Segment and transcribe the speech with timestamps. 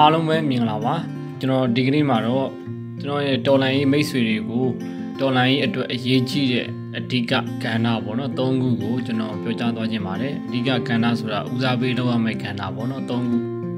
[0.00, 0.94] အားလုံးပဲမြင်လာပါ
[1.40, 2.48] ကျွန်တော်ဒီကနေ့မှာတော့
[3.02, 4.66] ကျွန်တော်ရဲ့တော်လိုင်းရေးမိတ်ဆွေတွေကို
[5.20, 6.66] တော်လိုင်းရေးအတွက်အရေးကြီးတဲ့
[6.98, 13.16] အဓိကကဏ္ဍပေါ့နော်၃ခုကိုကျွန်တော်ပြောကြားသွားခြင်းပါတယ်အဓိကကဏ္ဍဆိုတာဦးစားပေးလုပ်ရမယ့်ကဏ္ဍပေါ့နော်၃ခု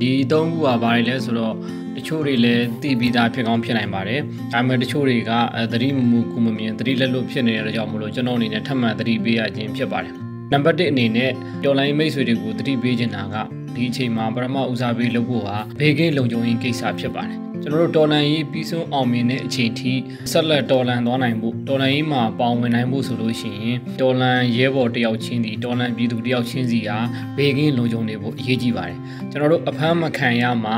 [0.00, 1.54] ဒီ၃ခုကဘာတွေလဲဆိုတော့
[1.96, 4.20] တချို့တွေလည်းသိပြီးသားဖြစ်ကောင်းဖြစ်နိုင်ပါတယ်
[4.52, 5.32] ဒါပေမဲ့တချို့တွေက
[5.72, 10.14] သတိမမူကုမမြင်သတိလက်လို့ဖြစ်နေတဲ့ကြောင့်မလို့ကျွန်တော်အနေနဲ့ထပ်မံသတိပေးရခြင်းဖြစ်ပါတယ်
[10.52, 11.30] နံပါတ်1အနေနဲ့
[11.64, 13.36] တော်လိုင်းမိတ်ဆွေတွေကိုသတိပေးခြင်းတာက
[13.74, 19.92] ဒီအချိန်မှာပထမဦးစားပေးလုပ်ဖို့ဟာဘေးကင်းလုံခြုံရေးကိစ္စဖြစ်ပါတယ်ကျွန်တော်တို့တော်လန်ရေးပြီးဆုံးအောင်မြင်တဲ့အချိန်ထိ
[20.30, 26.98] ဆက်လက်တော်လန်သွားနိုင်ဖို့တော်လန်ရေးမှာပေါဝင်နိုင်ဖို့ဆိုလို့ရှိရင်တော်လန်ရဲဘော်တယောက်ချင်းစီတော်လန်ပြည်သူတယောက်ချင်းစီဟာ
[27.36, 28.98] ဘေးကင်းလုံခြုံနေဖို့အရေးကြီးပါတယ်
[29.30, 30.72] ကျွန်တော်တို့အဖမ်းမခံရမှ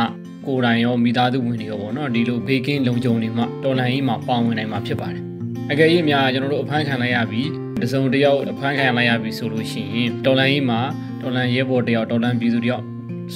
[0.47, 5.23] ကိုယ်တိုင်ရောမိသားစုဝင်တွေရောပေါ့နော်ဒီလိုဘေးကင်းလုံခြုံနေမှတော်လန်ရေးမှာပေါဝင်နိုင်မှာဖြစ်ပါတယ်
[5.71, 7.49] အကယ်၍များကျွန်တော်တို့အဖမ်းခံလိုက်ရပြီး
[7.83, 10.81] တစုံတယောက်အဖမ်းခံလိုက်ရပြီဆိုလို့ရှိရင်တော်လန်ရေးမှာ
[11.23, 12.85] တော်လန်ရဲဘော်တယောက်တော်လန်ပြည်သူတယောက်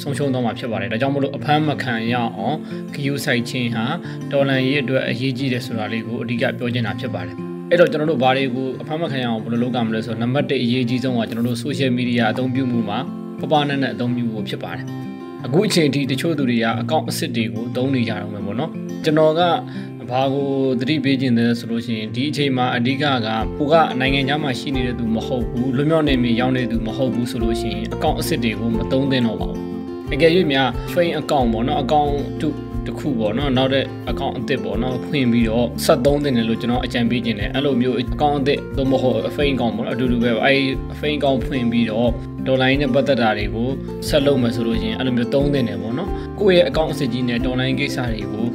[0.01, 2.57] ဆုံးရှုံးသွားမှာဖြစ်ပါတယ်ဒါကြောင့်မလို့အဖမ်းမခံရအောင်
[2.95, 3.85] ခယူးဆိုင်ချင်းဟာ
[4.33, 7.37] တော်လန်ရေးအတွက်အရေးကြီးတယ်ဆိုတာလေးကိုအဓိကပြောချင်တာဖြစ်ပါတယ်
[7.71, 12.99] အဲ့တော့ကျွန်တော်တို့ဘာတွေကိုအဖမ်းမခံရအောင်ဘယ်လိုလုပ်ကြမလဲဆိုတော့နံပါတ်1အရေးကြီးဆုံးကကျွန်တော်တို့ social media အသုံးပြုမှုမှာ
[13.41, 14.87] ပပနဲ့နဲ့အသုံးပြုဖို့ဖြစ်ပါတယ်
[15.47, 18.71] အခုအချိန်ထိတချို့သူတွေကအကောင့်အစ်စ်တွေကိုသုံးနေကြတော့မယ်ပေါ့နော်
[19.05, 19.43] ကျွန်တော်က
[20.11, 23.05] ဘာကိုသတိပေးခြင်းလဲဆိုလို့ရှိရင်ဒီအချိန်မှာအဓိကက
[23.59, 29.61] ကိုကနိုင်ငံခြားမှာရှိနေတဲ့သူမဟုတ်ဘူးလွမြောက်နေမြေရောက်နေသူမဟုတ်ဘူးဆိုလို့ရှိရင်အကောင့်အစ်စ်တွေကိုမသုံးသင့်တော့ပါဘူး
[30.15, 32.49] အကယ်၍များ train account ပေါ့နော် account တု
[32.87, 40.61] တစ်ခုပေါ့နော်နောက်တဲ့ account အသစ်ပေါ့နော်ဖွင့်ပြီးတော့73တင်တယ်လို့ကျွန်တော်အကြံပေးခြင်းတယ်အဲ့လိုမျိုး account အသစ်သို့မဟုတ် fake account ပေါ့နော်အတူတူပဲအဲ့
[41.01, 42.11] fake account ဖွင့်ပြီးတော့
[42.47, 43.69] ဒေါ်လာရင်းနဲ့ပတ်သက်တာတွေကို
[44.09, 48.47] ဆက်လုပ်မယ်ဆိုလို့ရှိရင်အဲ့လိုမျိုးသုံးတင်တယ်ပေါ့နော် ကိုယ့်ရဲ့ account အစစ်ကြီးနဲ့ဒေါ်လာရင်းကိစ္စတွေကို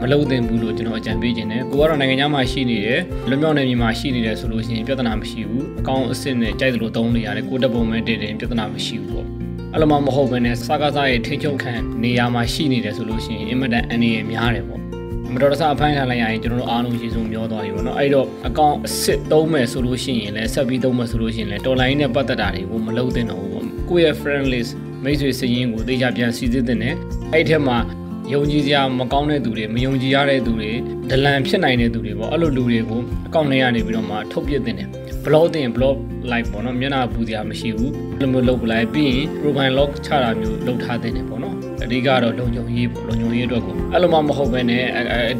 [0.00, 9.26] မလုပ်သင့်ဘူးလို့ကျွန်တော်အကြံပေးခြင်းတယ်ကိုကတော့နိုင်ငံခြားမှာရှိနေတယ်လွမြောက်နေပြည်မှာရှိနေတယ်ဆိုလို့ရှိရင်ပြဿနာမရှိဘူး account အစစ်နဲ့ကြိုက်သလိုသုံးနေရတယ်ကိုတက်ပုံမဲ့တည်တယ်ပြဿနာမရှိဘူးပေါ့
[9.72, 14.80] အဲ့လိုမှမဟုတ်ဘဲနဲ့စကားစားရဲ့ထိချုံခံနေရာမှာရှိနေတယ်ဆိုလို့ရှိရင်အင်မတန်အနေရများတယ်ပေါ့
[15.34, 24.72] မတော်တဆအဖမ်းခံလိုက်ရရင်ကျွန်တော်တို့အားလုံးရှင်းဆုံးပြောသွားပြီပေါ့နော်အဲ့တော့အကောင့်အစ်စ်သုံးမယ်ဆိုလို့ရှိရင်လည်းဆက်ပြီးသုံးမယ်ဆိုလို့ရှိရင်လည်းတော်လိုင်းနဲ့ပတ်သက်တာတွေကိုမလုပ်သင့်တော့ဘူးပေါ့ကိုယ့်ရဲ့ friend list
[25.04, 26.94] မိတ်ဆွေစရင်ကိုတေချာပြန်စီစစ်တဲ့နဲ့
[27.34, 27.78] အဲ့ထက်မှာ
[28.32, 30.70] ယုံကြည်စရာမကောင်းတဲ့သူတွေမယုံကြည်ရတဲ့သူတွေ
[31.10, 34.88] ဒလန်ဖြစ်နိုင်တဲ့သူတွေပေါ့အဲ့လိုလူတွေကိုအကောင့်ထဲကနေပြီးတော့မှထုတ်ပြတဲ့တယ်
[35.24, 35.96] blog တင် blog
[36.30, 44.84] like ပေါ့နော်မျက်နှာပူစရာမရှိဘူးအဲ့လိုမျိုးလုပ်ပလိုက်ပြီးရင် profile log ချတာမျိုးလုပ်ထားတဲ့တယ်ပေါ့နော် အဓိကတော့လုံခြုံရေးပေါ့လုံခြုံရေးအတွက်ကိုအဲ့လိုမှမဟုတ်ဘဲနဲ့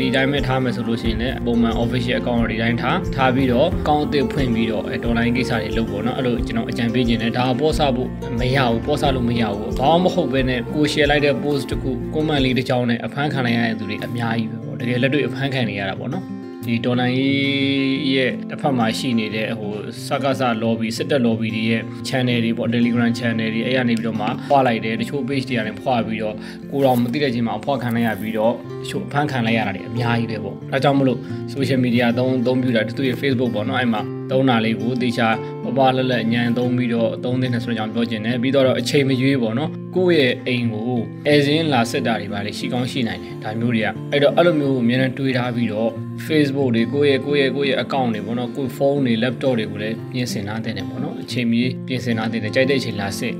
[0.00, 8.08] ဒီတိုင်းပဲထားမယ်ဆိုလို့ရှိရင်လည်းပုံမှန် official account တွေတိုင်းထားထားပြီးတော့ account အသစ်ဖွင့်ပြီးတော့ online ကိစ္စတွေလုပ်ပေါ့နော်အဲ့လိုကျွန်တော်အကြံပေးခြင်းနဲ့ဒါပေါ်စားဖို့
[8.40, 16.39] မရဘူးပေါ်စားလို့မရဘူးဘာမှမဟုတ်ဘဲနဲ့ကို share လိုက်တဲ့ post တခု comment လေးတစ်ကြောင်းနဲ့အဖမ်းခံရတဲ့သူတွေအများကြီးပဲပေါ့တကယ်လက်တွေ့အဖမ်းခံနေရတာပေါ့နော်
[16.70, 19.72] ဒီဒေါ်လာကြီးရဲ့တစ်ဖက်မှာရှိနေတဲ့ဟို
[20.06, 26.34] စကားစ lobby စစ်တပ် lobby တွေရဲ့ channel တွေပေါ့ Telegram channel တွေအဲ့ရနေပြီးတော့မှဖွာလိုက်တယ်တချို့ page တွေကနေဖွာပြီးတော့
[26.70, 31.18] ကိုတော်မသိတဲ့ချိန်မှာဖွာခံလိုက်ရပြီးတော့တချို့ဖန်ခံလိုက်ရတာတွေအများကြီးပဲပေါ့ဒါကြောင့်မလို့
[31.52, 35.28] social media သုံးသုံးပြတာသူရဲ့ Facebook ပေါ့နော်အဲ့မှာ သုံးတာလေးကိုတေချာ
[35.62, 45.90] ပပလက်လက်ညံသုံးပြီးတော့သုံးတဲ့ဆိုတော့ကြောင့်ပြောချင်တယ်ပြီးတော့အချိန်မရွေးပေါ့နော်ကိုယ့်ရဲ့အိမ်ကိုအဲစင်းလာစစ်တာတွေပါလေရှိကောင်းရှိနိုင်တယ်ဒါမျိုးတွေကအဲ့တော့အဲ့လိုမျိုးကိုအများနဲ့တွေးထားပြီးတော့
[46.26, 53.34] Facebook တွေကိုယ့်ရဲ့ကိုယ့်ရဲ့ကိုယ့်ရဲ့ account တွေပေါ့နော်ကိုယ့်ဖုန်းတွေ laptop တွေကိုလည်းပြင်ဆင်ထားတဲ့တယ်ပေါ့နော်အ ချိန်မီပြင်ဆင်ထားတဲ့တယ်ကြိုက်တဲ့အချိန်လာစစ်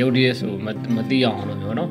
[0.00, 0.52] ရုပ်တရက်ဆို
[0.96, 1.90] မသိအောင်လို့မျိုးနော်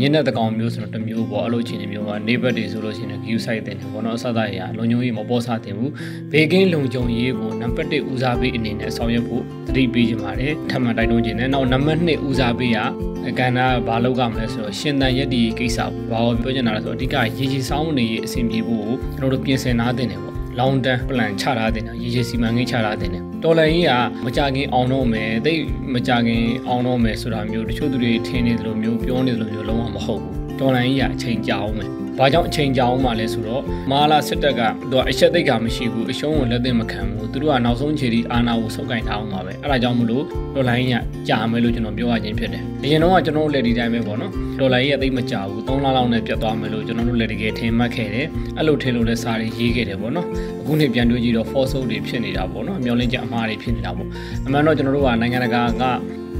[0.00, 5.92] ညနေတကောင်မျိုးဆိုတော့တမျိုးပေါ့အဲ့လိုချင်းမျိုးကနေဘက်တွေဆိုလို့ရှိရင် view site တင်တယ်ပေါ့နော်အစသရလုံခြုံရေးမပေါ်စားတင်ဘူး
[6.32, 12.78] ဘေကင်းလုံခြုံရေးကိုနံပါတ်1ဦးစားပေးအနေနဲ့ဆောင်ရွက်ဖို့သတိပေးခြင်းပါတယ်ထပ်မံတိုက်တွန်းခြင်းနဲ့နောက်နံပါတ်2ဦးစားပေးရ
[13.38, 15.78] ကဏ္ဍဘာလောက်ကမလဲဆိုတော့ရှင်တန်ရက်ဒီကိစ္စ
[16.10, 23.92] ဘာကိုပြောချင်တာလဲဆိုတော့အဓိကရေကြီးစောင်းနေရေးအဆင်ပြေဖို့ကိုကျွန်တော်တို့ပြင်ဆင်ထားတင်တယ်ပေါ့ long term plan ချထားတင်တယ်ရေရေစီမံကိန်းချထားတင်တယ်တော်လန်ကြီးက
[24.24, 25.62] မကြခင်အောင်တော့မယ်တိတ်
[25.94, 31.90] မကြခင်အောင်တော့မယ်ဆိုတာမျိုးတချို့သူတွေထင်နေသလိုမျိုးပြောနေသလိုမျိုးလုံးဝမဟုတ်ဘူးတော်လန်ကြီးကအချိန်ကြာအောင်မယ်
[32.20, 34.60] ဘာကြောင့်အချိန်ကြာအောင်မှလဲဆိုတော့မာလာစစ်တပ်က
[34.90, 40.96] သူကအချက်သိက္ခာမရှိဘူးအရှုံးကိုလက်သင့်မခံဘူးသူတို့ကနောက်ဆုံးခြေဒီအာနာကိုစုပ်ကင်ထားအောင်ပါပဲအဲ့ဒါကြောင့်မလို့ဒေါ်လာရင်းက
[41.28, 48.26] ကြာမယ်လို့ကျွန်တော်ပြောရခြင်းဖြစ်တယ်အရင်တော့ကကျွန်တော်တို့လက်ဒီတိုင်းပဲပေါ့နော်ဒေါ်လာရင်းကသိမကြာဘူး3လလောက်နဲ့ပြတ်သွားမယ်လို့ကျွန်တော်တို့လက်တကယ်ထင်မှတ်ခဲ့တယ်
[48.58, 50.26] အဲ့လိုထင်လို့လည်းစာတွေရေးခဲ့တယ်ပေါ့နော်
[50.60, 54.08] အခုနှစ်ပြန်တွေးကြည့်တော့ false တွေဖြစ်နေတာပေါ့နော်အမျောလင်းချက်အမှားတွေဖြစ်နေတာပေါ့
[54.46, 55.84] အမှန်တော့ကျွန်တော်တို့ကနိုင်ငံတကာက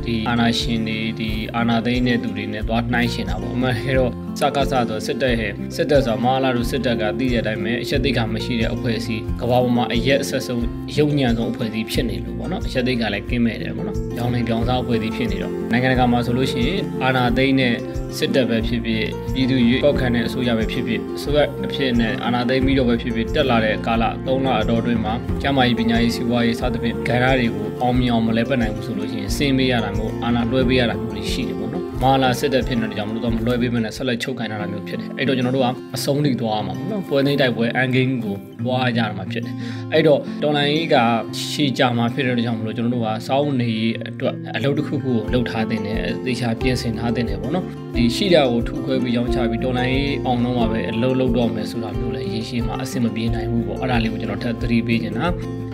[0.04, 10.64] ဒီအာနာရှင်တွေဒီအာနာသိန်းတဲ့သူတွေနဲ့သွားနှိုင်းရှင်တာပေါ့အမှန်ဲတော့စကားစတော့စစ်တပ်ဟဲ့စစ်တပ်ဆိုမဟာလာတို့စစ်တပ်ကသိတဲ့အတိုင်းပဲအချက်သိက္ခာမရှိတဲ့အဖွဲ့အစည်းကမ္ဘာပေါ်မှာအရက်အဆက်ဆုံး
[10.96, 17.74] ရုပ်ညံဆုံးအဖွဲ့အစည်းဖြစ်နေလို့ပေါ့နော်အချက်သိက္ခာလည်းကင်းမဲ့တယ်ပေါ့နော်ရောင်းနေပြောင်းစားအဖွဲ့အစည်းဖြစ်နေတော့နိုင်ငံတကာမှာဆိုလို့ရှိရင်အာနာသိန်းနဲ့
[18.18, 19.04] စစ်တပ်ပဲဖြစ်ဖြစ်
[19.34, 39.54] ပြည်သူရွေးကောက်ခံတဲ့အစိုးရပဲဖြစ်ဖြစ်အစိုးရအဖြစ်နဲ့အာဏာသိမ်းပြီးတော့ပဲဖြစ်ဖြစ်တက်လာတဲ့ကာလ3လအတော်အတွင်းမှာကျန်းမာရေးပညာရေးစီးပွားရေးစသဖြင့်ဂဏ္ဍတွေကိုအောင်မြင်အောင်မလဲပတ်နိုင်ဘူးဆိုလို့ရှိရင်စင်ပေးရတာမို့အာဏာလွှဲပေးရတာမျိုးတွေရှိတယ်ပေါ့နော်မာလာစစ်တပ်ဖြစ်နေတဲ့ကြောင့်မလို့တော့မလွှဲပေးမနဲ့ဆက်လက်ချုပ်ခိုင်းတာမျိုးဖြစ်တယ်အဲ့တော့ကျွန်တော်တို့ကအဆုံးထိသွားရမှာပေါ့နော်ပွဲသိမ်းတိုက်ပွဲအန်ဂိမ်းကိုသွားကြရမှာဖြစ်တယ်
[39.92, 40.96] အဲ့တော့တော်လိုင်းကြီးက
[41.50, 43.70] ရှေ့ကြမှာဖြစ်တဲ့ကြောင့်မလို့ကျွန်တော်တို့ကစောင်းနေ
[44.08, 55.26] အတွက်အလုပ်တစ်ခုခုကိုလုပ်ထားတင်တယ်သေချာပြင်ဆင်ထားတင်တယ်ပေါ့နော်ဒီရှိတာကိုထူခွဲပြီးရောင်းချပြီးတော်လိုင်းကြီးအောင်တော့မှာပဲအလုပ်လုပ်တော့မယ်ဆိုတာမျိုးလည်းရေးရှိမှာအဆင်မပြေနိုင်ဘူးပေါ့အဲ့ဒါလေးကိုကျွန်တော်ထပ်သတိပေးချင်တာ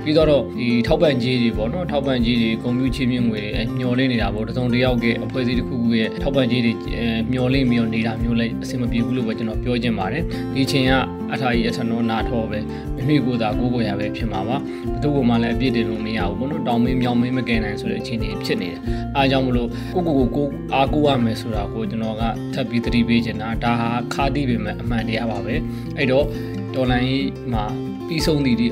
[0.07, 6.73] ပြီးတော့ဒီထောက်ပံ့ကြီးတွေပေါ့နော်ထောက်ပံ့ကြီးတွေကွန်ပျူတာချင်းမြင့်ငွေတွေမျော်လင့်နေတာပေါ့တစုံတစ်ယောက်ရဲ့အဖွဲ့အစည်းတစ်ခုခုရဲ့ထောက်ပံ့ကြီးတွေ
[7.33, 10.23] မျော်လင့်ပြီးတော့နေတာမျိုးလည်းအဆင်မပြေဘူးလို့ပဲကျွန်တော်ပြောချင်ပါတယ်
[10.55, 10.93] ဒီအချိန်က
[11.33, 12.59] အထာကြီးအထနောနာထောပဲ
[12.97, 18.81] မိမိကိုယ်သာကိုယ်ကိုယ်ရပဲဖြစ်မှာပါဘယ်သူ့ကိုမှလည်းအပြစ်တင်လို့မရဘူးပေါ့နော်တောင်းမင်းမြောင်းမင်းမကယ်နိုင်ဆိုတဲ့အခြေအနေဖြစ်နေတယ်
[19.17, 22.23] အားကြောင့်မလို့ကိုကိုကိုကိုအားကိုးရမယ်ဆိုတာကိုကျွန်တော်က
[22.55, 25.55] ထပ်ပြီးသတိပေးချင်တာဒါဟာခါတိပေမဲ့အမှန်တရားပါပဲ
[25.97, 26.25] အဲ့တော့
[26.75, 27.65] တော်လိုင်းကြီးမှာ
[28.07, 28.69] ပြီးဆုံးသည့်ဒီ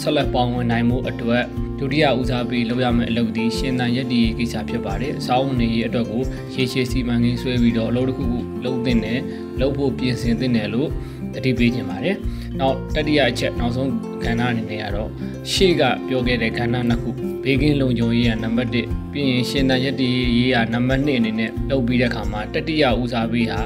[0.00, 1.44] ဆက်လက်ပေါင်းဝင်နိုင်မှုအတွက်
[1.78, 6.22] ဒုတိယဦးစားပေးလုပ်ရမယ့်အလုပ်ဒီရှင်သန်ရက်ဒီကိစ္စဖြစ်ပါတယ်အစားဝင်နေရေးအတွက်ကို
[6.54, 9.20] ရေရှည်စီမံကိန်းဆွဲပြီးတော့အလုပ်တစ်ခုခုလုပ်သင့်တယ်
[9.60, 10.88] လုပ်ဖို့ပြင်ဆင်သင့်တယ်လို့
[11.34, 12.16] တတိပေးခြင်းပါတယ်။
[12.60, 13.90] နောက်တတိယအချက်နောက်ဆုံး
[14.24, 15.10] ကဏ္ဍအနေနဲ့ကတော့
[15.52, 17.10] ရှေ့ကပြောခဲ့တဲ့ကဏ္ဍနှစ်ခု
[17.44, 20.08] ဘေးကင်းလုံခြုံရေးကနံပါတ်1ပြီးရင်ရှင်သန်ရက်ဒီ
[20.38, 23.60] ရေးကနံပါတ်2အနေနဲ့လုပ်ပြီးတဲ့အခါမှာတတိယဦးစားပေးဟာ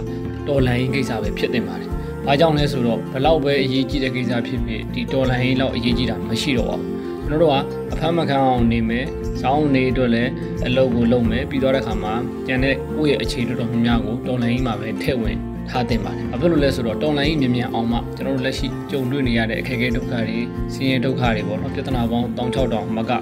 [0.46, 1.89] တော်လိုင်းကိစ္စပဲဖြစ်တင်ပါတယ်။
[2.26, 6.88] ဘာကြောင့်လဲဆိုတော့ဘလောက်ပဲအရေးကြီးတဲ့ကိစ္စဖြစ်ဖြစ်ဒီတော်လိုင်းလောက်အရေးကြီးတာမရှိတော့ပါဘူး။
[7.26, 7.56] ကျွန်တော်တို့က
[7.92, 9.06] အဖမ်းမခံအောင်နေမယ်။
[9.40, 10.30] စောင်းနေအတွက်လည်း
[10.66, 12.14] အလုပ်ကိုလုပ်မယ်ပြီးတော့တဲ့အခါမှာ
[12.46, 15.36] ကျန်တဲ့ကိုယ့်ရဲ့အခြေတော်တော်များများကိုတော်လိုင်းမှာပဲထည့်ဝင်
[15.70, 20.38] ထားတင်ပါတယ်။ဘာဖြစ်လို့လဲဆိုတော့တော်လိုင်းကြီးမြင်မြန်အောင်မှကျွန်တော်တို့လက်ရှိကြုံတွေ့နေရတဲ့အခက်အခဲဒုက္ခတွေ
[20.74, 23.12] ဆင်းရဲဒုက္ခတွေပေါ့နော်ပြဿနာပေါင်း16000မက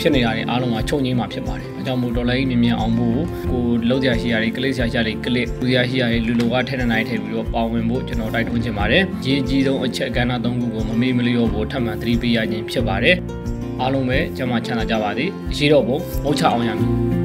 [0.00, 3.18] ဖြစ်နေတာတွေအားလုံးကချုပ်ငြိမ်းမှာဖြစ်ပါတယ်။အဲကြောင့်မို့ဒေါ်လာကြီးမြင်မြန်အောင်ဖို့
[3.50, 13.16] ကိုလောက်ကြရှိရတွေကလစ်ဆရာရှိရတွေကလစ်လူရရှိရတွေလူလိုကထဲနေနိုင်ထည့်ပြီးတော့ပါဝင်ဖို့ကျွန်တော်တိုက်တွန်းချင်ပါတယ်။ရေးကြီးဆုံးအချက်ကဏ္ဍ၃ခုကိုမမေ့မလျော့ဖို့ထပ်မံသတိပေးရခြင်းဖြစ်ပါတယ်။
[13.80, 16.92] အားလုံးပဲကျမချမ်းသာကြပါစေ။အရှိတော်ဘုံမုတ်ချအောင်ရမည်။